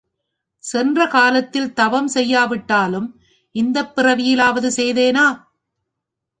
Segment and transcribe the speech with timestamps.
[0.63, 3.07] சென்ற காலத்தில் தவம் செய்யாவிட்டாலும்,
[3.55, 5.27] இந்தப் பிறவியிலாவது செய்தேனா?